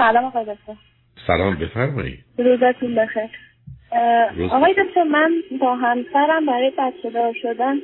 [0.00, 0.74] سلام آقای دکتر.
[1.26, 2.24] سلام بفرمایید.
[2.38, 3.30] روزتون بخیر.
[4.50, 7.76] آقای دکتر من با همسرم برای بچه دار شدن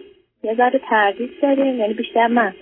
[0.43, 2.55] یه ذره تردید داریم یعنی بیشتر من.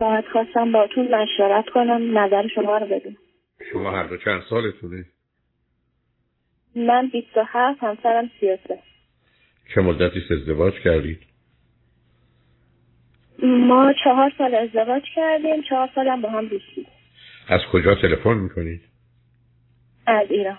[0.00, 3.16] باید خواستم باتون مشورت کنم نظر شما رو بدون
[3.72, 5.04] شما هر دو چند سالتونه؟
[6.76, 8.78] من 27 همسرم 33
[9.74, 11.18] چه مدتی ازدواج کردید؟
[13.42, 16.86] ما چهار سال ازدواج کردیم چهار سالم با هم دوستی
[17.48, 18.80] از کجا تلفن می‌کنید؟
[20.06, 20.58] از ایران.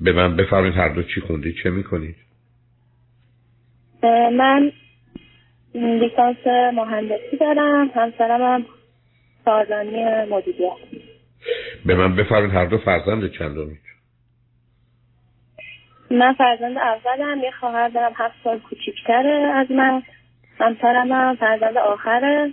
[0.00, 2.16] به من بفرمایید هر دو چی خوندید چه می‌کنید؟
[4.32, 4.72] من
[5.74, 8.66] لیسانس مهندسی دارم همسرم هم
[9.44, 10.72] کارزانی مدیریت
[11.86, 13.80] به من بفرمایید هر دو فرزند چندمید
[16.10, 20.02] من فرزند اولم یه خواهر دارم هفت سال کوچیکتره از من.
[20.58, 22.52] همسرم هم فرزند آخره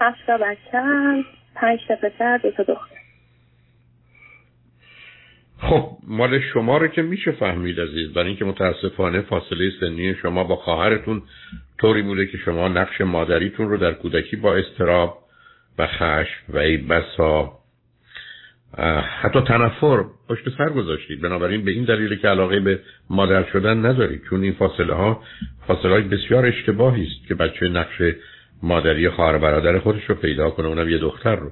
[0.00, 3.02] هفت تا بچه هم پنج تا پسر دو تا دختر.
[5.62, 8.12] خب مال شما رو که میشه فهمید عزیز.
[8.12, 11.22] برای اینکه متاسفانه فاصله سنی شما با خواهرتون
[11.78, 15.18] طوری بوده که شما نقش مادریتون رو در کودکی با استراب
[15.78, 17.52] و خشم و ای بسا
[19.22, 21.20] حتی تنفر پشت سر گذاشتید.
[21.20, 24.22] بنابراین به این دلیل که علاقه به مادر شدن ندارید.
[24.30, 25.22] چون این فاصله ها
[25.66, 28.02] فاصله های بسیار اشتباهی است که بچه نقش
[28.62, 31.50] مادری خواهر برادر خودش رو پیدا کنه اونم یه دختر رو.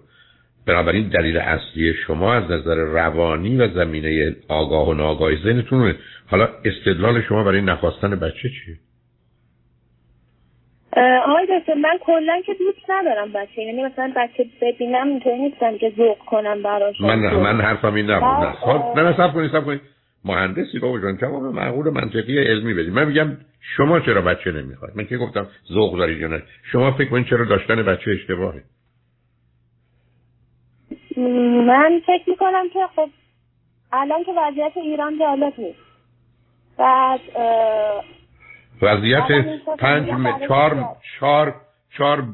[0.67, 5.95] بنابراین دلیل اصلی شما از نظر روانی و زمینه آگاه و ناگاه ذهنتون
[6.27, 8.77] حالا استدلال شما برای نخواستن بچه چیه؟
[11.27, 15.93] آقای دکتر من کلا که دوست ندارم بچه یعنی مثلا بچه ببینم اینطوری نیستم که
[15.97, 17.01] ذوق کنم براش.
[17.01, 18.45] من من حرفم این نبود.
[18.45, 19.81] نه خب نه نه کنید سب کنید.
[20.25, 24.97] مهندسی بابا جان جواب معقول و منطقی علمی بدید من میگم شما چرا بچه نمی‌خواید؟
[24.97, 28.65] من که گفتم ذوق دارید یا نه شما فکر کنید چرا داشتن بچه اشتباهه.
[31.67, 33.11] من فکر می‌کنم که خب
[33.93, 35.79] الان که وضعیت ایران جالب نیست.
[36.79, 37.21] بعد
[38.83, 39.29] وضعیت
[39.79, 40.09] پنج
[40.49, 41.55] چهار چهار
[41.99, 42.25] چهار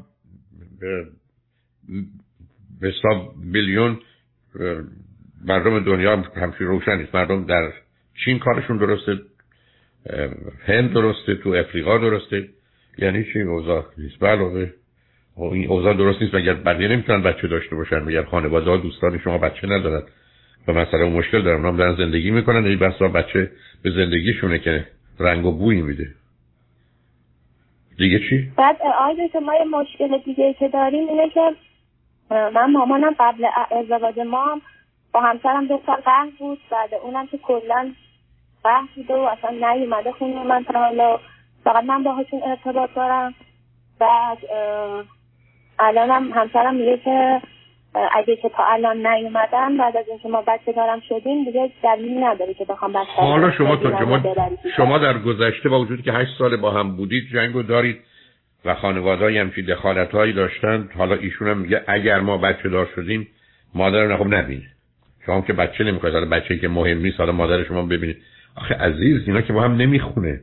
[2.83, 3.99] بسا بیلیون
[5.47, 7.73] مردم دنیا همچین روشن نیست مردم در
[8.25, 9.19] چین کارشون درسته
[10.67, 12.49] هند درسته تو افریقا درسته.
[12.99, 14.23] یعنی چی؟ اوضاع نیست.
[14.23, 14.71] علاوه
[15.37, 16.35] این اوضاع درست نیست.
[16.35, 20.03] مگر بقیه نمی‌تونن بچه داشته باشن؟ مگر خانواده ها دوستان شما بچه ندارن؟
[20.69, 21.65] و مثلا مشکل دارن.
[21.65, 22.65] هم دارن زندگی می‌کنن.
[22.65, 23.51] این بسا بچه
[23.83, 24.87] به زندگیشونه که
[25.21, 26.09] رنگ و بوی میده.
[27.99, 31.41] دیگه چی؟ بعد آیده که ما یه مشکل دیگه که داریم اینه که
[32.31, 34.61] من مامانم قبل ازدواج ما
[35.17, 37.93] با همسرم دو سال قهر بود بعد اونم که کلا
[38.65, 41.19] قهر بوده و اصلا نیومده خونه من تا حالا.
[41.65, 43.35] فقط من باهاشون ارتباط دارم.
[44.01, 44.39] بعد
[45.79, 47.41] الانم همسرم میگه که
[48.13, 52.55] اگه که تا الان نیومدن بعد از اینکه ما بچه دارم شدیم دیگه دلیلی نداره
[52.55, 54.21] که بخوام بچه حالا شما تو شما,
[54.77, 58.01] شما در گذشته با وجود که هشت سال با هم بودید جنگو دارید
[58.65, 63.29] و خانواده همچین دخالت هایی داشتن حالا ایشون هم میگه اگر ما بچه دار شدیم
[63.75, 64.76] مادر رو خب نبینه.
[65.27, 68.17] شما که بچه نمی‌خواید حالا بچه که مهم نیست حالا مادر شما ببینید.
[68.57, 70.41] آخه عزیز اینا که با هم نمی‌خونه.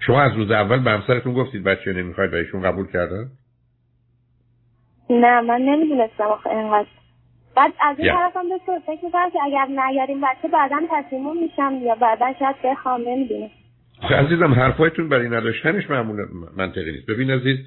[0.00, 3.30] شما از روز اول به همسرتون گفتید بچه نمی‌خواید و ایشون قبول کردن؟
[5.10, 6.88] نه من نمی‌دونستم آخه اینقدر.
[7.56, 11.86] بعد از این طرف هم به فکر می‌کنم که اگر نیاریم بچه بعدا تصمیمون میشم
[11.86, 13.50] یا بعدا شاید بخوام نمی‌دونم.
[14.02, 16.16] عزیزم حرفایتون برای نداشتنش معمول
[16.56, 17.06] منطقی نیست.
[17.06, 17.58] ببین عزیز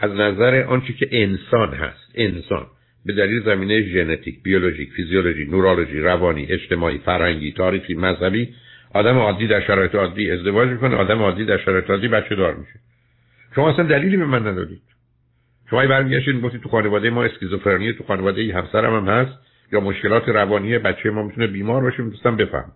[0.00, 2.66] از نظر آنچه که انسان هست انسان.
[3.06, 8.54] به دلیل زمینه ژنتیک، بیولوژیک، فیزیولوژی، نورولوژی، روانی، اجتماعی، فرهنگی، تاریخی، مذهبی
[8.94, 12.80] آدم عادی در شرایط عادی ازدواج می‌کنه آدم عادی در شرایط عادی بچه دار میشه.
[13.54, 14.82] شما اصلا دلیلی به من ندادید.
[15.70, 19.38] شما برمیگشتید گفتید تو خانواده ما اسکیزوفرنی تو خانواده همسرم هم هست
[19.72, 22.72] یا مشکلات روانی بچه ما می‌تونه بیمار باشه دوستم بفهم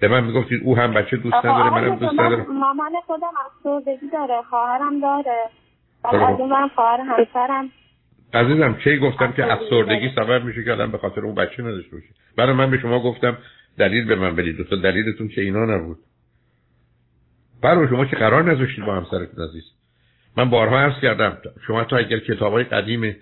[0.00, 2.58] به من می‌گفتید او هم بچه دوست نداره منم دوست ندارم.
[2.58, 5.38] مامان خودم افسردگی داره خواهرم داره.
[6.04, 7.70] از من خواهر همسرم.
[8.36, 12.08] عزیزم چه گفتم که افسردگی سبب میشه که آدم به خاطر اون بچه نداشته باشه؟
[12.36, 13.38] برای من به شما گفتم
[13.78, 14.56] دلیل به من بدید.
[14.56, 15.98] دوتا دلیلتون که اینا نبود.
[17.62, 19.64] برای شما که قرار نذاشتید با همسرتون عزیز.
[20.36, 23.16] من بارها عرض کردم شما تا اگر کتاب های قدیم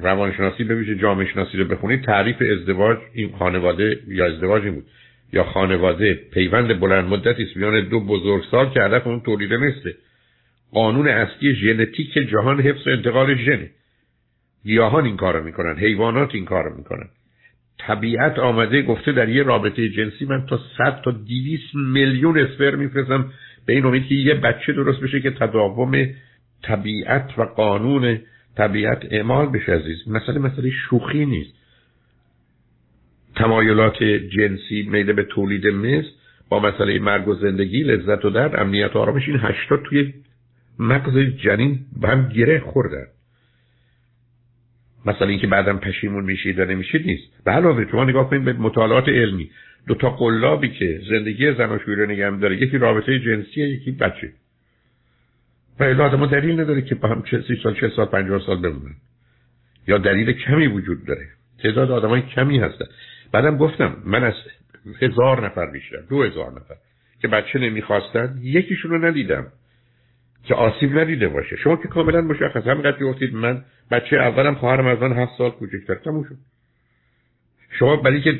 [0.00, 4.84] روانشناسی به جامعه شناسی رو بخونید تعریف ازدواج این خانواده یا ازدواج این بود
[5.32, 9.94] یا خانواده پیوند بلند مدتی است میان دو بزرگسال که هدف اون تولید مثله
[10.72, 13.70] قانون اصلی ژنتیک جهان حفظ و انتقال ژنه.
[14.64, 17.08] گیاهان این کارو می‌کنن حیوانات این کارو می‌کنن.
[17.78, 23.32] طبیعت آمده گفته در یه رابطه جنسی من تا 100 تا 200 میلیون اسپر میفرستم
[23.66, 26.06] به این امید که یه بچه درست بشه که تداوم
[26.62, 28.20] طبیعت و قانون
[28.56, 30.08] طبیعت اعمال بشه عزیز.
[30.08, 31.54] مسئله مسئله شوخی نیست.
[33.36, 36.08] تمایلات جنسی میل به تولید مثل
[36.48, 40.14] با مسئله مرگ و زندگی لذت و درد امنیت و آرامش این هشتا توی
[40.78, 43.06] مغز جنین به هم گره خوردن.
[45.06, 47.44] مثلا اینکه بعدم پشیمون میشید و نمیشید نیست.
[47.44, 49.50] به علاوه شما نگاه کنید به مطالعات علمی.
[49.86, 54.32] دو تا قلابی که زندگی زناشویی رو نگه داره یکی رابطه جنسیه یکی بچه.
[55.80, 58.56] و الا آدم دلیل نداره که با هم چه سی سال چه سال پنجاه سال
[58.56, 58.94] بمونن.
[59.88, 61.26] یا دلیل کمی وجود داره.
[61.62, 62.84] تعداد آدمای کمی هستن.
[63.32, 64.34] بعدم گفتم من از
[65.02, 66.74] هزار نفر بیشتر دو هزار نفر
[67.22, 69.46] که بچه نمی‌خواستن یکیشون رو ندیدم.
[70.44, 71.56] که آسیب ندیده باشه.
[71.56, 75.94] شما که کاملا مشخص همینقدر گفتید من بچه اولم خواهرم از من هفت سال کوچکتر.
[75.94, 76.36] تموم شد.
[77.78, 78.38] شما برای که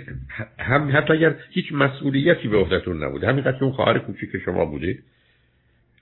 [0.59, 4.99] هم حتی اگر هیچ مسئولیتی به عهدهتون نبوده همینقدر که اون خواهر کوچیک شما بوده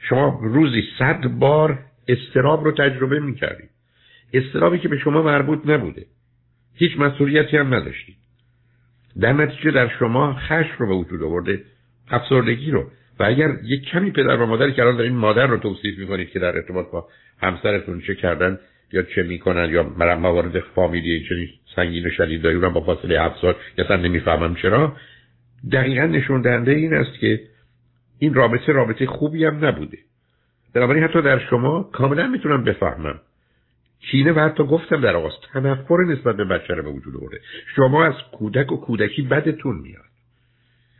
[0.01, 1.79] شما روزی صد بار
[2.09, 3.71] استراب رو تجربه می‌کردید.
[4.33, 6.07] استرابی که به شما مربوط نبوده.
[6.75, 8.17] هیچ مسئولیتی هم نداشتید.
[9.21, 11.65] در نتیجه در شما خشم رو به وجود آورده
[12.11, 12.91] افسردگی رو
[13.23, 16.39] و اگر یک کمی پدر و مادری که الان دارین مادر رو توصیف می‌کنید که
[16.39, 17.09] در ارتباط با
[17.41, 18.59] همسرتون چه کردن
[18.93, 23.41] یا چه می‌کنن یا مرم موارد فامیلی چنین سنگین و شدید داری با فاصله هفت
[23.41, 24.97] سال اصلا نمی‌فهمم چرا.
[25.73, 27.41] دقیقا نشون دهنده این است که
[28.19, 29.99] این رابطه رابطه خوبی هم نبوده.
[30.75, 33.21] بنابراین حتی در شما کاملا می‌تونم بفهمم.
[34.01, 37.41] کینه و حتی گفتم در آغاز تنفر نسبت به بچه رو به وجود آورده.
[37.77, 40.05] شما از کودک و کودکی بدتون میاد.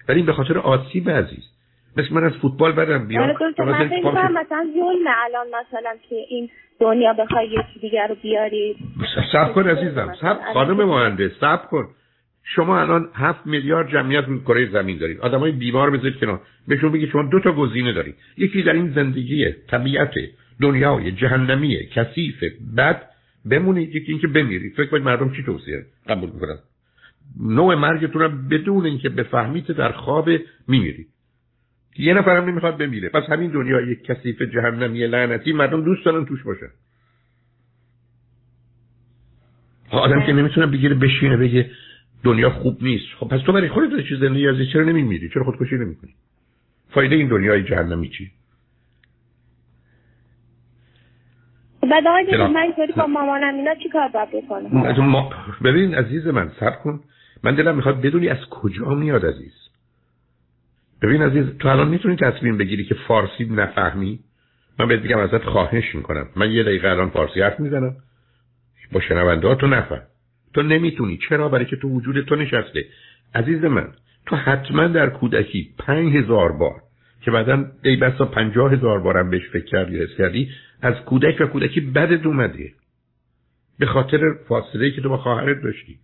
[0.09, 1.53] ولی به خاطر آسیب عزیز
[1.97, 3.23] مثل من از فوتبال بدم بیام.
[3.23, 6.49] آره من فکر مثلا ظلم الان مثلا که این
[6.81, 8.77] دنیا بخوای یکی دیگر رو بیاری.
[9.33, 11.89] سب کن عزیزم سب خانم مهندس سب کن.
[12.45, 15.21] شما الان هفت میلیارد جمعیت کره زمین دارید.
[15.21, 16.41] آدمای بیمار بذارید کنار.
[16.69, 18.15] بهشون بگید شما دو تا گزینه دارید.
[18.37, 20.15] یکی در این زندگی طبیعت
[20.63, 22.45] دنیای جهنمی کثیف
[22.77, 23.03] بد.
[23.51, 24.73] بمونید یکی اینکه بمیرید.
[24.77, 26.59] فکر کنید مردم چی توصیه قبول می‌کنن؟
[27.41, 30.29] نوع مرگتون بدون اینکه بفهمید در خواب
[30.69, 31.07] میمیرید.
[31.97, 33.09] یه نفرم نمی‌خواد بمیره.
[33.09, 36.71] پس همین دنیا یک کثیف جهنمی لعنتی مردم دوست دارن توش باشن.
[39.91, 41.71] آدم که نمی‌تونه بگیره بشینه بگه
[42.23, 43.07] دنیا خوب نیست.
[43.19, 46.15] خب پس تو برای خودت چیز زندگی از چرا نمیمیری؟ چرا خودکشی نمی‌کنی؟
[46.91, 48.31] فایده این دنیای جهنمی چی؟
[51.83, 55.31] بعد آقای من با مامانم اینا چی کار باید بکنم؟
[55.65, 57.01] ببین عزیز من سب کن.
[57.43, 59.62] من دلم می‌خواد بدونی از کجا میاد عزیز.
[61.03, 64.21] ببین عزیز تو الان می‌تونی تصمیم بگیری که فارسی نفهمی؟
[64.79, 66.29] من بهت میگم ازت خواهش می‌کنم.
[66.37, 67.97] من یه دقیقه الان فارسی حرف می‌زنم.
[68.93, 70.03] با شنونده تو نفهم.
[70.55, 71.19] تو نمی‌تونی.
[71.29, 72.85] چرا؟ برای که تو وجود تو نشسته.
[73.35, 73.89] عزیز من
[74.27, 76.83] تو حتما در کودکی پنج هزار بار
[77.21, 80.51] که بعدا ای بسا پنجاه هزار بارم بهش فکر کردی حس کردی
[80.83, 82.73] از کودک و کودکی بدت اومده.
[83.79, 85.99] به خاطر فاصله که تو با خواهرت داشتی.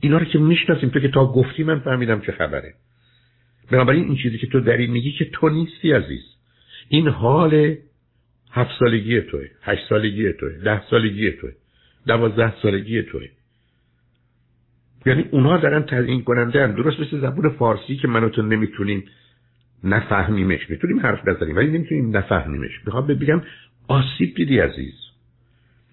[0.00, 0.88] اینا رو که می‌شناسیم.
[0.88, 2.74] تو که تا گفتی من فهمیدم چه خبره.
[3.70, 6.22] بنابراین این چیزی که تو این میگی که تو نیستی عزیز.
[6.88, 7.76] این حال
[8.52, 11.52] هفت سالگی توه هشت سالگی توه ده سالگی توه
[12.06, 13.28] دوازده سالگی توه.
[15.06, 19.04] یعنی اونها دارن تعیین کننده هم درست مثل زبون فارسی که من تو نمی‌تونیم
[19.84, 20.70] نفهمیمش.
[20.70, 22.70] می‌تونیم حرف بزنیم ولی نمی‌تونیم نفهمیمش.
[22.86, 23.42] می‌خوام بگم
[23.88, 24.94] آسیب دیدی عزیز.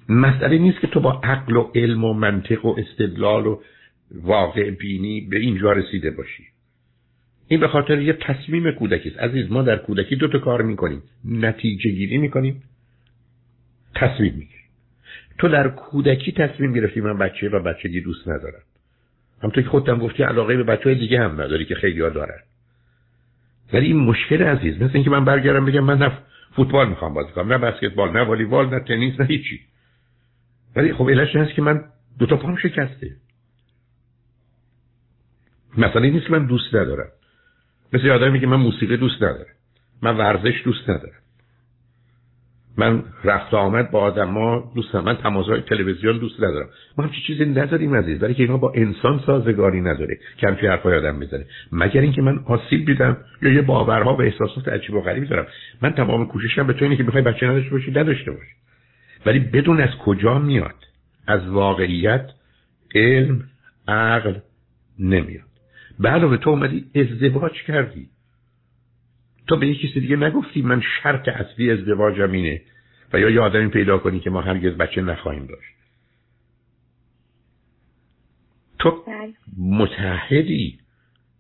[0.10, 3.62] مسئله نیست که تو با عقل و علم و منطق و استدلال و
[4.12, 6.43] واقع بینی به اینجا رسیده باشی.
[7.51, 9.20] این به خاطر یه تصمیم کودکی است.
[9.20, 11.03] عزیز ما در کودکی دو تا کار می‌کنیم.
[11.25, 12.63] نتیجه گیری می‌کنیم
[13.96, 14.65] تصمیم می‌گیریم.
[15.38, 18.62] تو در کودکی تصمیم گرفتی من بچه و بچگی دوست ندارم.
[19.41, 22.39] همونطور که خودتم گفتی علاقه به بچه های دیگه هم نداری که خیلی دارن.
[23.74, 26.12] ولی این مشکل عزیز مثل اینکه من برگردم بگم من نه
[26.56, 29.60] فوتبال می‌خوام بازی کنم نه بسکتبال نه والیبال نه تنیس نه هیچی.
[30.75, 31.84] ولی خب علتش هست که من
[32.20, 33.15] دو تا پام شکسته.
[35.77, 37.10] مثلا نیست که من دوست ندارم.
[37.93, 39.55] مثل آدمی که من موسیقی دوست ندارم.
[40.01, 41.19] من ورزش دوست ندارم.
[42.77, 45.05] من رفت آمد با آدما دوست ندارم.
[45.05, 46.69] من تماشای تلویزیون دوست ندارم.
[46.98, 48.19] ما همچی چیزی نداریم عزیز.
[48.19, 50.19] برای که اینا با انسان سازگاری نداره.
[50.38, 51.46] که همچی حرفای آدم می‌زنه.
[51.72, 55.48] مگر اینکه من آسیب دیدم یا یه باورها و احساسات عجیب و غریبی دارم.
[55.81, 58.51] من تمام کوششم به تو اینه که بخوای بچه نداشته باشی نداشته باشی.
[59.25, 60.75] ولی بدون از کجا میاد؟
[61.27, 62.29] از واقعیت
[62.96, 63.43] علم
[63.88, 64.34] عقل
[65.00, 65.49] نمیاد.
[66.00, 68.10] به علاوه تو اومدی ازدواج کردی.
[69.48, 72.62] تو به یک کسی دیگه نگفتی من شرط اصلی ازدواجم اینه
[73.13, 75.75] و یا یه آدمی پیدا کنی که ما هرگز بچه نخواهیم داشت.
[78.79, 79.34] تو بله.
[79.58, 80.79] متحدی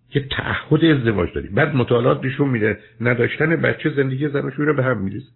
[0.09, 1.47] که تعهد ازدواج داری.
[1.47, 5.31] بعد مطالعات نشون میده نداشتن بچه زندگی زن رو به هم میریزه.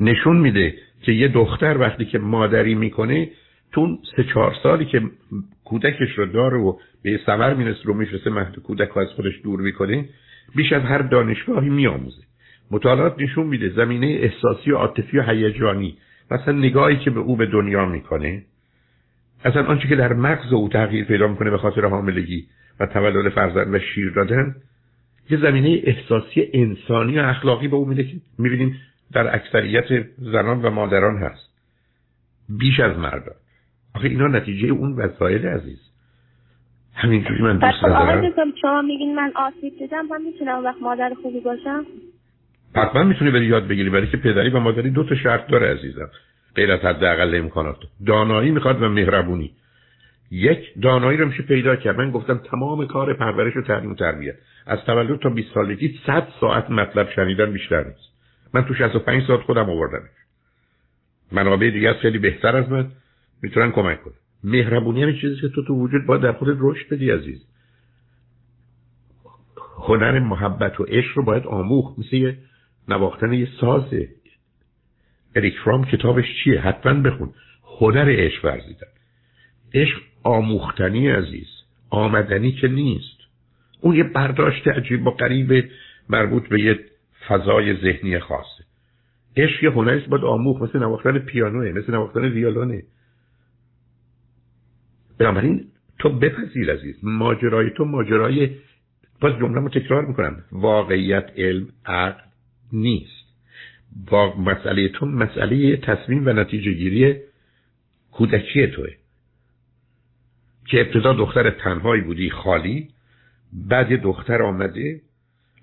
[0.00, 3.30] نشون میده که یه دختر وقتی که مادری می‌کنه
[3.74, 5.02] تو سه چهار سالی که
[5.64, 10.08] کودکش رو داره و به ثمر می‌رسه رو میشسته مهد کودک از خودش دور می‌کنه
[10.56, 12.22] بیش از هر دانشگاهی میآموزه.
[12.70, 15.96] مطالعات نشون میده زمینه احساسی و عاطفی و هیجانی.
[16.30, 18.42] مثلا نگاهی که به او به دنیا می‌کنه
[19.44, 22.46] اصلا آنچه که در مغز او تغییر پیدا می‌کنه به خاطر حاملگی
[22.80, 24.54] و تولد فرزند و شیر دادن
[25.30, 28.80] یه زمینه احساسی انسانی و اخلاقی به او میده که می‌بینیم
[29.12, 31.50] در اکثریت زنان و مادران هست.
[32.48, 33.34] بیش از مردان.
[33.94, 35.78] آخه اینا نتیجه اون وسایل عزیز.
[36.94, 38.32] همینجوری من دوست ندارم.
[38.60, 41.86] شما میگین من آسیب دیدم من می‌تونم وقت مادر خوبی باشم؟
[42.76, 46.08] حتما می‌تونی بری یاد بگیری برای که پدری و مادری دو تا شرط داره عزیزم.
[46.54, 47.76] غیر از حداقل امکانات.
[48.06, 49.52] دانایی می‌خواد و مهربونی.
[50.30, 51.98] یک دانایی رو میشه پیدا کرد.
[51.98, 54.34] من گفتم تمام کار پرورش و تعلیم و تربیت.
[54.66, 58.14] از تولد تا 20 سالگی 100 ساعت مطلب شنیدن بیشتر نیست.
[58.54, 60.10] من تو 65 ساعت خودم آوردمش.
[61.32, 62.86] منابع دیگه از خیلی بهتر از من.
[63.44, 67.10] می‌تونن کمک کنه مهربونی هم چیزی که تو تو وجود باید در خودت رشد بدی
[67.10, 67.46] عزیز.
[69.78, 71.98] هنر محبت و عشق رو باید آموخت.
[71.98, 72.38] مثل یه
[72.88, 74.08] نواختن یه سازه
[75.34, 77.30] اریک فرام کتابش چیه؟ حتما بخون.
[77.80, 78.88] هنر عشق ورزیدن.
[79.74, 81.48] عشق آموختنی عزیز.
[81.90, 83.18] آمدنی که نیست.
[83.80, 85.70] اون یه برداشت عجیب و قریب
[86.08, 86.78] مربوط به یه
[87.28, 88.64] فضای ذهنی خاصه.
[89.36, 90.62] عشق یه هنریست باید آموخت.
[90.62, 92.82] مثل نواختن پیانوه مثل نواختن ویولونه.
[95.18, 95.64] بنابراین
[95.98, 98.50] تو بپذیر عزیز ماجرای تو ماجرای
[99.20, 100.44] باز جمله رو تکرار می‌کنم.
[100.52, 102.22] واقعیت علم عقل
[102.72, 103.24] نیست.
[104.10, 107.16] با مسئله تو مسئله تصمیم و نتیجه گیری
[108.12, 108.88] کودکی توه.
[110.66, 112.88] که ابتدا دختر تنهایی بودی خالی
[113.52, 115.00] بعد دختر آمده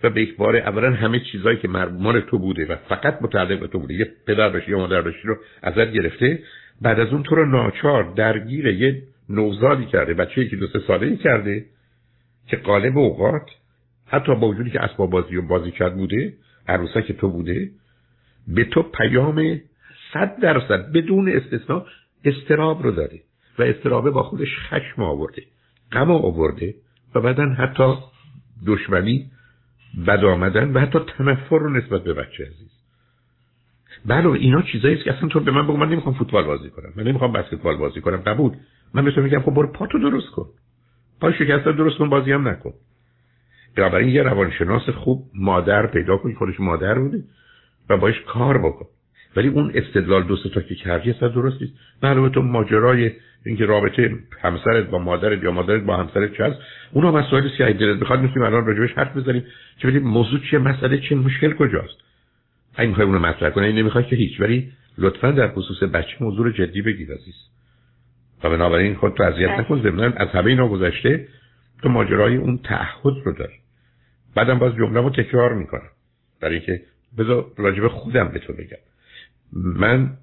[0.04, 3.68] و به یک بار اولا همه چیزهایی که مرمار تو بوده و فقط متعلق به
[3.68, 6.40] تو بوده یه پدر باشی یا مادر باشی رو ازت گرفته
[6.82, 11.18] بعد از اون تو رو ناچار درگیر یه نوزادی کرده بچه که دو سه ساله
[11.18, 11.66] کرده
[12.48, 13.50] که قالب اوقات
[14.06, 16.34] حتی با وجودی که اسباب بازی و بازی کرد بوده
[17.08, 17.72] که تو بوده
[18.48, 19.60] به تو پیام
[20.14, 21.86] صد درصد بدون استثنا
[22.26, 23.20] استراب رو داره
[23.60, 25.44] و استرابه با خودش خشم آورده
[25.92, 26.76] غم آورده
[27.16, 27.94] و بعدا حتی
[28.68, 29.32] دشمنی
[30.08, 32.81] بد آمدن و حتی تنفر رو نسبت به بچه عزیز.
[34.06, 37.04] بله اینا چیزایی که اصلا تو به من بگو من نمی‌خوام فوتبال بازی کنم من
[37.04, 38.52] نمی‌خوام بسکتبال بازی کنم قبول
[38.94, 40.46] من به میگم خب برو پاتو درست کن.
[41.22, 42.74] پای شکست درست کن بازی هم نکن.
[43.76, 47.24] بنابراین یه روانشناس خوب مادر پیدا کن خودش مادر بوده
[47.90, 48.86] و باش کار بکن.
[49.36, 51.74] ولی اون استدلال دو تا که کردی اصلا درست نیست.
[52.04, 53.12] معلومه تو ماجرای
[53.46, 56.56] اینکه رابطه همسرت با مادرت یا مادرت با همسرت چه
[56.92, 59.44] اونا مسائل سیاه دلت بخواد می‌تونیم الان راجبش حرف بزنیم.
[59.78, 62.11] که ببینیم موضوع چیه مسئله چیه مشکل کجاست.
[62.76, 64.42] اگه می‌خوای اونو مطرح کنی این نمی‌خوای که هیچ.
[64.42, 67.36] ولی لطفا در خصوص بچه موضوع جدی بگیر عزیز.
[68.44, 71.28] و بنابراین خود تو اذیت نکن ضمن از همه اینا گذشته
[71.82, 73.54] تو ماجرای اون تعهد رو داری.
[74.36, 75.90] بعدم باز جمله رو تکرار می‌کنم.
[76.42, 76.82] برای اینکه
[77.18, 78.78] بذار راجب خودم به تو بگم.
[79.54, 80.18] من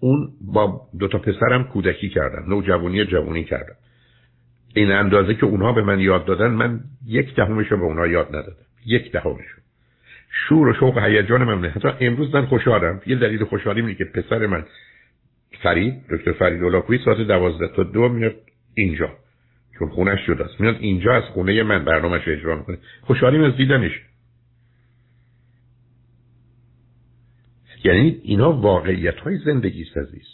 [0.00, 2.44] اون با دو تا پسرم کودکی کردم.
[2.48, 3.74] نوجوانی جوانی کردم.
[4.74, 8.28] این اندازه که اونها به من یاد دادن من یک دهمش رو به اونها یاد
[8.28, 8.66] ندادم.
[8.86, 9.44] یک دهمش
[10.34, 13.00] شور و شوق هیجان من حتی امروز من خوشحالم.
[13.06, 14.64] یه دلیل خوشحالی اینه که پسر من
[15.62, 18.34] فرید دکتر فرید اولاکوی ساعت دوازده تا دو میاد
[18.74, 19.10] اینجا.
[19.78, 20.60] چون خونش جداست.
[20.60, 22.78] میاد اینجا از خونه من برنامهش اجرا می‌کنه.
[23.02, 24.00] خوشحالیم از دیدنش.
[27.84, 29.96] یعنی اینا واقعیت های زندگی است.
[29.96, 30.26] عزیز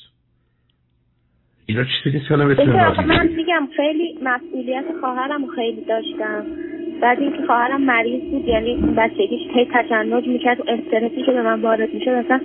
[1.66, 6.69] اینا چیزی نیست که من میگم خیلی مسئولیت خواهرم خیلی داشتم.
[7.02, 11.62] بعد اینکه خواهرم مریض بود یعنی بچگیش هی تشنج می‌کرد و استرسی که به من
[11.62, 12.40] وارد می‌شد مثلا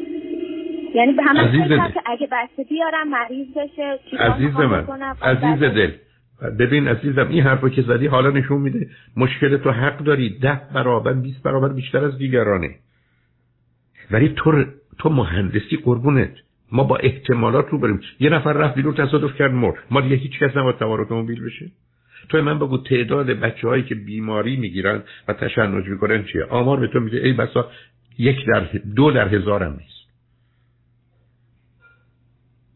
[0.95, 4.85] یعنی به همه که اگه بچه بیارم مریض بشه عزیز من
[5.21, 5.91] عزیز دل.
[6.59, 11.13] ببین عزیزم این حرفو که زدی حالا نشون میده مشکل تو حق داری ده برابر
[11.13, 12.69] 20 برابر بیشتر از دیگرانه.
[14.11, 14.63] ولی تو
[14.99, 16.33] تو مهندسی قربونت.
[16.71, 17.99] ما با احتمالات رو بریم.
[18.19, 19.75] یه نفر رفت بیرون تصادف کرد مرد.
[19.91, 21.71] ما دیگه هیچ کس نباید سوار اتومبیل بشه.
[22.29, 26.87] تو من بگو تعداد بچه هایی که بیماری می‌گیرن و تشنج می‌کنن چیه؟ آمار به
[26.87, 27.71] تو میده ای بسا
[28.17, 28.59] یک در
[28.95, 29.95] دو در هزارم نیست.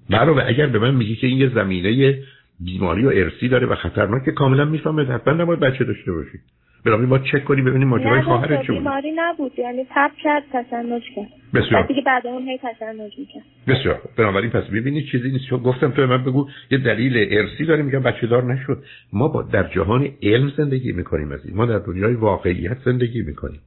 [0.09, 2.23] علاوه اگر به من میگی که این یه زمینه
[2.59, 6.39] بیماری و ارسی داره و خطرناکه کاملا می‌فهمه حتما نباید بچه داشته باشی.
[6.85, 8.77] بنابراین ما چک کنیم ببینیم ماجرای خواهرت چه بود.
[8.77, 11.27] بیماری نبود یعنی تب کرد تشنج کرد.
[11.53, 11.87] بسیار.
[11.87, 13.43] که بعد اون هی تشنج می‌کرد.
[13.67, 14.01] بسیار.
[14.17, 15.45] بنابراین پس ببینید چیزی نیست.
[15.49, 18.83] چون گفتم تو من بگو یه دلیل ارسی داره میگم بچه دار نشد
[19.13, 23.59] ما با در جهان علم زندگی می‌کنیم از ما در دنیای واقعیت زندگی می‌کنیم.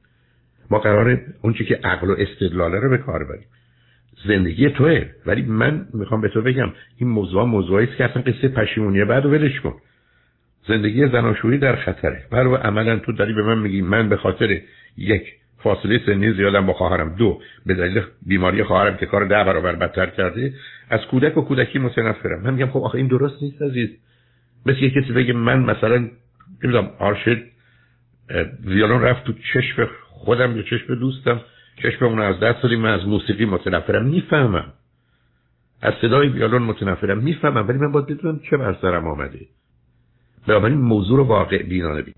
[0.71, 3.45] ما قراره اون چی که عقل و استدلاله رو به کار بریم.
[4.25, 5.05] زندگی توه.
[5.25, 9.25] ولی من می‌خوام به تو بگم این موضوع موضوعی است که اصلا قصه پشیمونیه بعد
[9.25, 9.73] ولش کن.
[10.67, 12.25] زندگی زناشویی در خطره.
[12.31, 14.61] برای عملا تو داری به من میگی من به خاطر
[14.97, 15.23] یک
[15.57, 17.15] فاصله سنی زیادم با خواهرم.
[17.15, 20.53] دو به دلیل بیماری خواهرم که کار ده برابر بدتر کرده
[20.89, 22.41] از کودک و کودکی متنفرم.
[22.41, 23.89] من میگم خب آخه این درست نیست عزیز.
[24.65, 26.09] مثل یه کسی بگه من مثلا
[26.63, 27.37] نمی‌دونم آرشد
[28.65, 31.41] ویولون رفت تو چشم خودم یا چشم دوستم.
[31.83, 34.05] چشم اون از دست دادیم من از موسیقی متنفرم.
[34.05, 34.73] می‌فهمم.
[35.81, 37.17] از صدای ویولون متنفرم.
[37.17, 39.39] می‌فهمم ولی من باید بدونم چه بر سرم آمده.
[40.47, 42.15] بنابراین موضوع رو واقع بینانه بید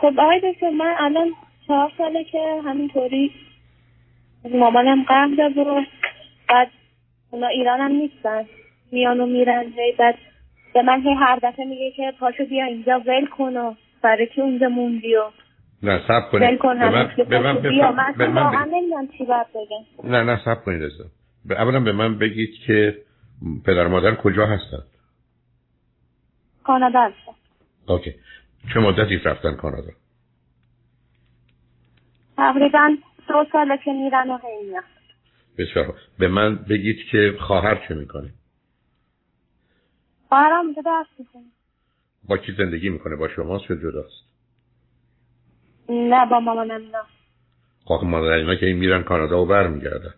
[0.00, 1.30] خب آقای دکتر من الان
[1.66, 3.32] چهار ساله که همینطوری
[4.54, 5.80] مامانم قهر داد و
[6.48, 6.68] بعد
[7.30, 8.44] اونا ایران هم نیستن.
[8.92, 9.64] میان و میرن
[9.98, 10.14] بعد
[10.74, 14.42] به من هی هر دفعه میگه که پاشو بیا اینجا ول کن و برای که
[14.42, 15.22] اونجا موندی و
[15.82, 16.42] نه سب کنید.
[16.42, 17.62] ول کن به من به من
[18.12, 20.10] به من چی باید بگم.
[20.10, 21.10] نه نه سب کنید عزیزم.
[21.44, 22.94] به اولا به من بگید که
[23.66, 24.82] پدر مادر کجا هستن.
[26.70, 27.34] کانادا هستم.
[27.88, 28.14] اوکی.
[28.74, 29.92] چه مدتی رفتن کانادا؟
[32.36, 32.96] تقریبا
[33.28, 34.76] دو ساله که میرن و هی
[35.58, 35.94] بسیار.
[36.18, 38.30] به من بگید که خواهر چه می‌کنه؟
[40.28, 41.42] خواهرم اونجا درس می‌کنه
[42.28, 44.24] با کی زندگی می‌کنه؟ با شماست یا جداست؟
[45.88, 47.02] نه با مامانم اینا
[47.84, 50.14] خب مادر اینا که این میرن کانادا و برمیگردن.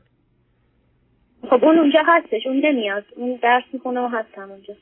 [1.43, 3.05] خب اون اونجا هستش اون نمیاد.
[3.17, 4.75] اون درس می‌کنه و هستم اونجا.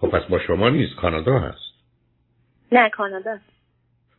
[0.00, 1.68] خب پس با شما نیست کانادا هست.
[2.72, 3.38] نه کانادا.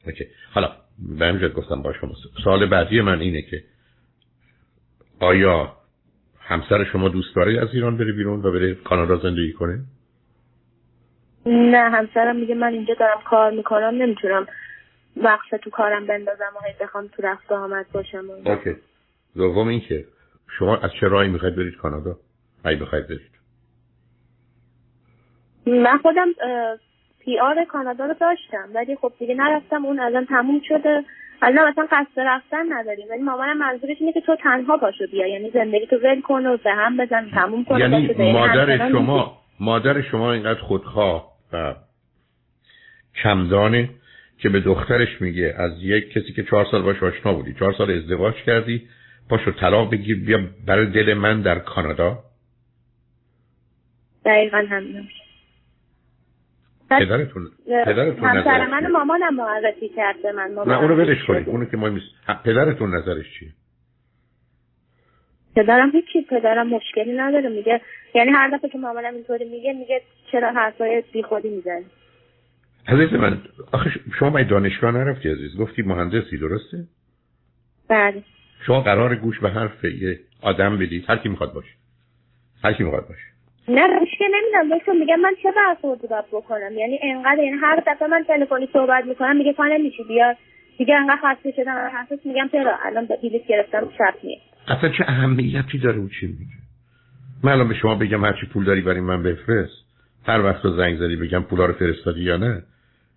[0.05, 0.27] اوکی.
[0.53, 0.71] حالا
[1.17, 2.13] به همینجا گفتم با شما.
[2.43, 3.63] سال بعدی من اینه که
[5.19, 5.75] آیا
[6.39, 9.79] همسر شما دوست داره از ایران بره بیرون و بره کانادا زندگی کنه؟
[11.45, 14.47] نه همسرم میگه من اینجا دارم کار می‌کنم نمی‌تونم
[15.17, 18.29] وقت تو کارم بندازم و هی بخوام تو رفت آمد باشم.
[18.45, 18.75] اوکی.
[19.35, 20.05] دوم این که
[20.59, 22.17] شما از چه راهی می‌خواید برید کانادا؟
[22.63, 23.38] اگه بخواید برید.
[25.69, 26.27] من خودم
[27.19, 31.03] پی آر کانادا رو داشتم ولی خب دیگه نرفتم اون الان تموم شده.
[31.41, 35.27] الان مثلا قصد رفتن نداریم ولی مامانم منظورش اینه که تو تنها باشو بیا.
[35.27, 40.01] یعنی زندگی تو ول کن و به هم بزن تموم کن یعنی مادر شما مادر
[40.01, 41.75] شما اینقدر خودخواه و
[43.23, 43.89] کمدانه
[44.37, 47.91] که به دخترش میگه از یک کسی که چهار سال باش آشنا بودی چهار سال
[47.91, 48.87] ازدواج کردی
[49.29, 52.17] پاشو طلاق بگیر بیا برای دل من در کانادا.
[54.25, 55.07] دقیقا همین
[56.89, 57.51] پدرتون
[57.85, 61.49] پدرتون نظرش من مامانم معرفی کرد به من نه اونو ولش کنید.
[61.49, 62.03] اونو که ما میس...
[62.45, 63.49] پدرتون نظرش چیه؟
[65.55, 67.49] پدرم هیچی پدرم مشکلی نداره.
[67.49, 67.81] میگه
[68.15, 71.85] یعنی هر دفعه که مامانم اینطوری میگه میگه چرا حرفای بی خودی می‌زنی؟
[72.87, 76.87] عزیز من آخه شما باید دانشگاه نرفتی عزیز؟ گفتی مهندسی درسته؟
[77.87, 78.23] بله.
[78.65, 81.05] شما قرار گوش به حرف یه آدم بدید.
[81.09, 81.73] هر کی می‌خواد باشه.
[82.63, 83.21] هر کی می‌خواد باشه.
[83.67, 88.07] نه مشکل نمی‌دونم دکتر میگه من چه برخوردی باید بکنم؟ یعنی انقدر یعنی هر دفعه
[88.07, 90.35] من تلفنی صحبت می‌کنم میگه پا نمیشی بیا.
[90.77, 95.77] دیگه انقدر خسته شدم حرفش میگم چرا؟ الان بلیط گرفتم شب میاد اصلا چه اهمیتی
[95.77, 96.51] داره اون چی میگه؟
[97.43, 99.85] من الان به شما بگم هرچی پول داری برای من بفرست
[100.25, 102.63] هر وقت تو زنگ زدی بگم پولا رو فرستادی یا نه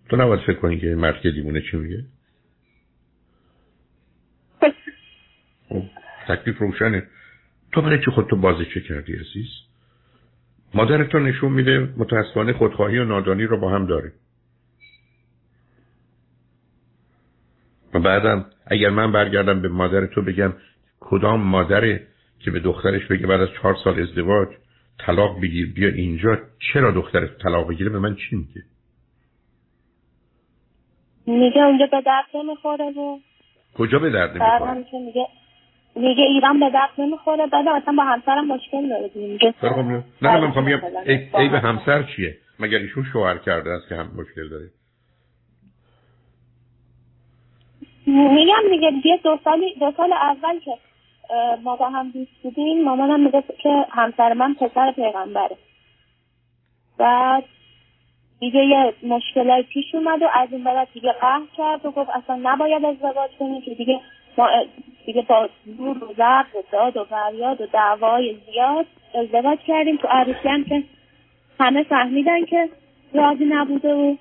[0.09, 2.03] تو نباید فکر کنی که مرد که دیوونه چی میگه؟
[5.69, 5.83] خب،
[6.27, 7.03] تکلیف روشنه.
[7.71, 9.47] تو برای چی خودتو بازیچه کردی عزیز؟
[10.73, 14.11] مادر تو نشون میده متاسفانه خودخواهی و نادانی رو با هم داره.
[17.93, 20.53] و بعدم اگر من برگردم به مادر تو بگم
[20.99, 22.07] کدام مادره
[22.39, 24.47] که به دخترش بگه بعد از چهار سال ازدواج
[24.99, 26.37] طلاق بگیر بیا اینجا
[26.73, 28.61] چرا دخترش طلاق بگیره؟ به من چی میگه؟
[31.27, 33.19] میگه اونجا به درد نمی‌خوره و
[33.73, 35.27] کجا به درد نمی‌خوره؟ میگه
[35.95, 40.39] میگه ایران به درد نمی‌خوره بعد اصلا با همسرم مشکل داره میگه خب، نه نه
[40.39, 40.81] من می‌خوام بگم
[41.35, 44.65] ای, به همسر چیه؟ مگر ایشون شوهر کرده است که هم مشکل داره؟
[48.07, 50.71] میگم دیگه دیگه دو سالی دو سال اول که
[51.63, 55.57] ما با هم دوست بودیم مامانم میگه که همسر من پسر پیغمبره.
[56.97, 57.43] بعد
[58.39, 62.39] دیگه یه مشکلای پیش اومد و از این بعد دیگه قهر کرد و گفت اصلا
[62.43, 63.99] نباید ازدواج کنی که دیگه
[64.37, 64.49] ما
[65.05, 68.85] دیگه با زور و ضرب و داد و فریاد و دعوای زیاد
[69.15, 70.83] ازدواج کردیم تو عروسی هم که
[71.59, 72.69] همه فهمیدن که
[73.13, 74.15] راضی نبوده و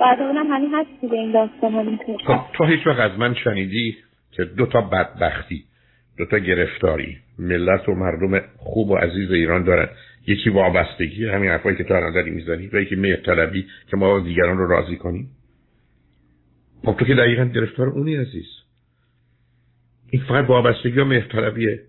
[0.00, 3.96] بعد اونم همین هست دیگه این داستان خب تو هیچ وقت از من شنیدی
[4.32, 5.64] که دو تا بدبختی
[6.18, 9.88] دو تا گرفتاری ملت و مردم خوب و عزیز ایران دارن.
[10.26, 14.58] یکی وابستگی همین حرفایی که تو الان داری می‌زنی و یکی مهرطلبی که ما دیگران
[14.58, 15.30] رو راضی کنیم.
[16.84, 18.65] خب تو که دقیقا گرفتار اونی عزیز.
[20.16, 21.80] این فقط وابستگی و مهرطلبیه.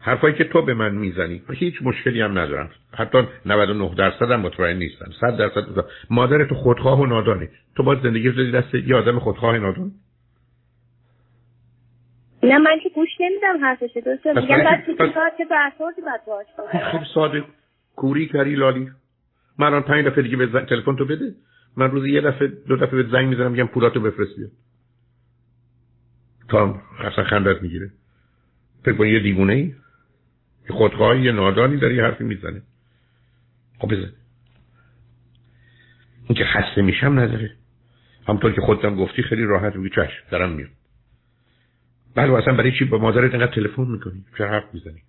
[0.00, 2.70] حرفایی که تو به من می‌زنی هیچ مشکلی هم ندارم.
[2.94, 5.10] حتی 99 درصد هم مطمئن نیستم.
[5.20, 5.64] 100 درصد
[6.10, 7.48] مادر تو خودخواه و نادانه.
[7.76, 9.92] تو باید زندگی رو دست یه آدم خودخواه نادان.
[12.42, 14.86] نه من که گوش نمیدم حرفش درسته؟ میگم بعد
[15.38, 16.46] چه برخوردی باید باش
[16.92, 17.44] خب ساده.
[17.96, 18.90] کوری کری لالی.
[19.58, 21.34] من الان پنج دفعه دیگه به تلفن تو بده.
[21.76, 24.38] من روزی یه دفعه دو دفعه به زنگ می‌زنم میگم پولاتو بفرست
[26.48, 27.90] تا اصلا خندت می‌گیره.
[28.84, 29.74] فکر یه دیوونه ای
[30.68, 32.62] خودخواهی یه نادانی داری حرفی می‌زنه
[33.78, 34.12] خب بزن.
[36.28, 37.50] این که خسته میشم نداره.
[38.28, 40.70] همطور که خودتم گفتی خیلی راحت میگی چشم دارم میاد.
[42.14, 45.02] بله اصلا برای چی با مادرت اینقدر تلفن می‌کنی؟ چرا حرف می‌زنی؟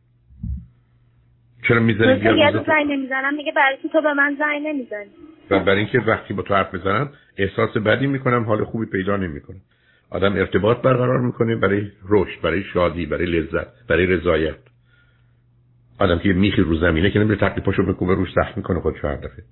[1.68, 5.10] چرا می‌زنی بیا زنگ نمی‌زنم میگه برای تو به من زنگ نمی‌زنی؟
[5.50, 9.62] و برای اینکه وقتی با تو حرف بزنم احساس بدی می‌کنم حال خوبی پیدا نمی‌کنم.
[10.10, 14.58] آدم ارتباط برقرار می‌کنه برای رشد برای شادی برای لذت برای رضایت.
[16.00, 19.16] آدم که میخی رو زمینه که نمیره تقلی پاشو بکوبه روش سخت می‌کنه خود هر
[19.16, 19.44] دفعه.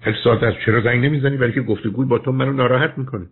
[0.00, 3.26] خیلی ساعت از چرا زنگ نمی‌زنی؟ برای که گفتگوی با تو منو ناراحت می‌کنه.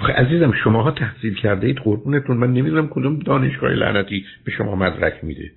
[0.00, 2.36] آخه عزیزم شماها تحصیل کرده اید قربونتون.
[2.36, 5.50] من نمی‌دونم کدوم دانشگاه لعنتی به شما مدرک میده.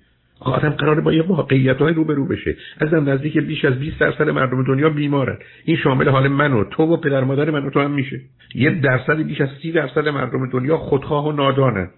[0.44, 2.56] آدم قراره با یه واقعیت های روبرو بشه.
[2.80, 5.38] ازم نزدیک بیش از 20 درصد مردم دنیا بیمارن.
[5.64, 8.20] این شامل حال من و تو و پدر مادر من و تو هم میشه.
[8.54, 11.92] یه درصد بیش از 30 درصد مردم دنیا خودخواه و نادانند.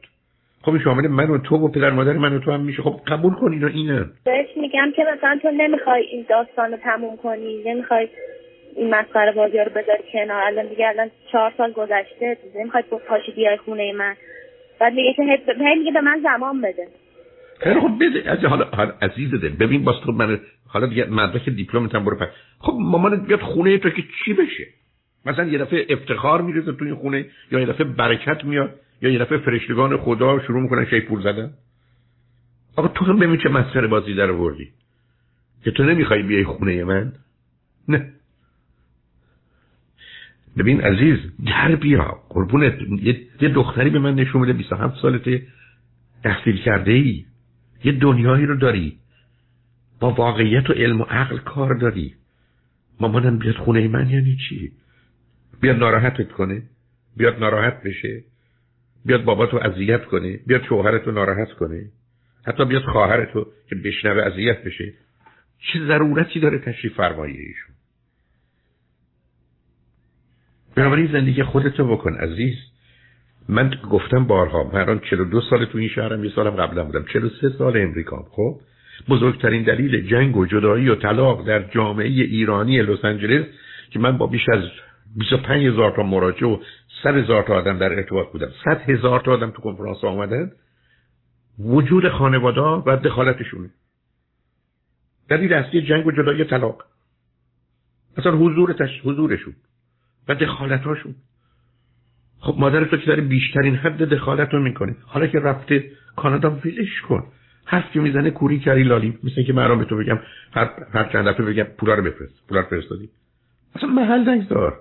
[0.62, 2.82] خب این شامل من و تو و پدر مادر من و تو هم میشه.
[2.82, 7.16] خب قبول کن اینا اینن بهش میگم که مثلا تو نمی‌خوای این داستان رو تموم
[7.16, 8.08] کنی نمی‌خوای
[8.76, 10.42] این مسخره بازی رو بذاری کنار.
[10.46, 14.14] الان دیگه الان چهار سال گذشته نمی‌خوای پاشی بیای خونه من.
[14.80, 15.22] بعد میگه که
[15.78, 16.86] میگه به من زمان بده.
[17.64, 18.30] خیلی خب بده.
[18.30, 18.64] از حالا
[19.02, 22.26] عزیز دل ببین باز تو من حالا دیگه مدرک دیپلمت هم برو پر
[22.58, 24.66] خب مامانت بیاد خونه تو که چی بشه؟
[25.26, 29.18] مثلا یه دفعه افتخار می‌رسه تو این خونه یا یه دفعه برکت میاد یا یه
[29.18, 31.50] دفعه فرشتگان خدا شروع می‌کنن شیپور زدن.
[32.76, 34.68] آقا تو هم ببین چه مسخره بازی در آوردی.
[35.64, 37.12] که تو نمی‌خوای بیای خونه من؟
[37.88, 38.12] نه.
[40.58, 42.18] ببین عزیز در بیا.
[42.28, 42.78] قربونت.
[43.40, 45.42] یه دختری به من نشون میده 27 سالته.
[46.24, 47.24] تحصیل کرده ای
[47.84, 48.98] یه دنیایی رو داری.
[50.00, 52.14] با واقعیت و علم و عقل کار داری.
[53.00, 54.72] مامانم بیاد خونه من یعنی چی؟
[55.60, 56.62] بیاد ناراحتت کنه.
[57.16, 58.24] بیاد ناراحت بشه.
[59.04, 60.40] بیاد باباتو اذیت کنه.
[60.46, 61.84] بیاد شوهرتو ناراحت کنه.
[62.46, 64.92] حتی بیاد خواهرتو که بشنوه اذیت بشه.
[65.58, 67.74] چه ضرورتی داره تشریف فرمایی ایشون؟
[70.74, 72.54] بنابراین زندگی خودتو بکن عزیز.
[73.48, 77.50] من گفتم بارها من الان 42 سال تو این شهرم یه سالم قبلا بودم 43
[77.58, 78.60] سال امریکا خب
[79.08, 83.46] بزرگترین دلیل جنگ و جدایی و طلاق در جامعه ایرانی لس آنجلس
[83.90, 84.62] که من با بیش از
[85.16, 86.58] 25 هزار تا مراجع و
[87.02, 88.48] 100 هزار تا آدم در ارتباط بودم.
[88.64, 90.52] 100 هزار تا آدم تو کنفرانس آمدن.
[91.58, 93.70] وجود خانواده و دخالتشونه
[95.28, 96.84] دلیل اصلی جنگ و جدایی طلاق.
[98.16, 99.54] اصلا حضورتش حضورشون
[100.28, 101.14] و دخالتاشون.
[102.44, 105.84] خب مادر تو که داره بیشترین حد دخالت رو می‌کنه حالا که رفته
[106.16, 107.24] کانادا ولش کن.
[107.64, 109.18] حرف که می‌زنه کوری کری لالی.
[109.24, 110.18] مثل که من به تو بگم
[110.52, 112.46] هر, هر چند دفعه بگم پولا رو بفرست.
[112.48, 113.08] پولا رو فرستادی.
[113.74, 114.78] اصلا محل نگذار.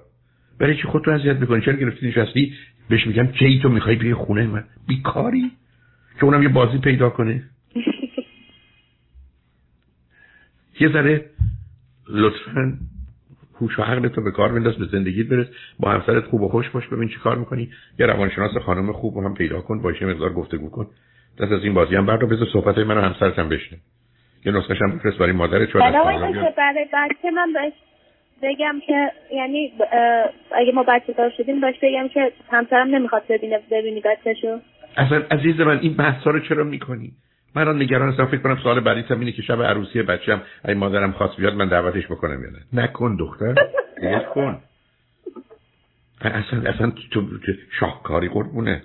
[0.60, 2.54] برای چی خودتو اذیت می‌کنی؟ چرا گرفتی نشستی؟
[2.89, 5.52] بهش میگم کی تو می‌خوای بیای خونه من؟ بیکاری؟
[6.19, 7.43] که اونم یه بازی پیدا کنه.
[10.80, 11.26] یه ذره
[12.10, 12.78] لطفا
[13.62, 15.48] هوش و عقل تو به کار بنداز به زندگیت برس
[15.80, 17.70] با همسرت خوب و خوش باش ببین چی کار می‌کنی.
[18.00, 20.88] یه روانشناس خانم خوب هم پیدا کن باشه مقدار گفتگو کن.
[21.39, 23.80] دست از این بازی هم بردار بذار صحبت من و همسرت هم بشنه
[24.46, 27.74] یه نسخه هم بفرست برای مادر چون برای بچه من بهش
[28.42, 29.74] بگم که یعنی
[30.56, 34.60] اگه ما بچه دار شدیم باش بگم که همسرم نمی‌خواد ببینه ببینی بچه‌شو.
[34.98, 37.12] اصلا عزیز من این بحثا رو چرا می‌کنی؟
[37.56, 41.12] من الان نگران هستم فکر کنم سوال بعدی اینه که شب عروسی بچه‌م اگه مادرم
[41.12, 42.84] خواست بیاد من دعوتش بکنم یا نه.
[42.84, 43.56] نکن دختر.
[44.02, 44.62] نکن
[46.22, 47.24] اصلا اصلا تو
[47.80, 48.82] شاهکاری قربونه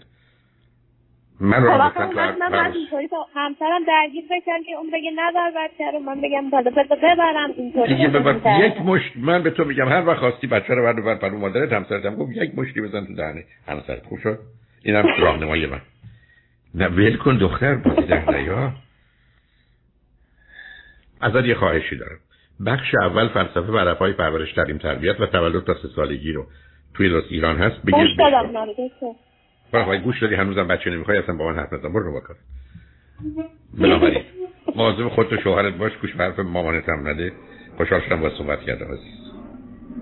[1.40, 6.20] من رو خب من اینطوری همسرم درگیر بشن که اون بگه نبر بچه رو من
[6.20, 6.70] بگم حالا
[7.02, 11.02] ببرم اینطوری دیگه ببر یک مشت من به تو میگم هر وقت خواستی بچه رو
[11.02, 13.44] بر بر مادرت همسرتم گفت یک مشتی بزن تو دهنه.
[13.68, 14.38] همسرت خوب شد؟
[14.82, 15.80] اینم راهنمای من.
[16.74, 18.72] نه ول کن دختر بازی در نیا.
[21.20, 22.18] ازت یه خواهشی دارم.
[22.66, 26.46] بخش اول فلسفه و های پرورش تعلیم تربیت و تولد تا سه سالگی رو
[26.94, 27.82] توی راست ایران هست.
[27.82, 28.52] بگیر گوش دادم
[29.98, 31.92] گوش دادی هنوزم بچه نمی‌خوای اصلا با من حرف نزن.
[31.92, 32.34] برو بکن
[33.78, 34.24] بنابراین
[34.76, 37.32] مواظب خودت و شوهرت باش گوش به حرف مامانت هم نده.
[37.76, 39.32] خوشحال شدم با صحبت کردم عزیز.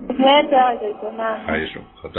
[0.09, 0.77] مرسی آقای
[1.65, 2.11] دکتر خب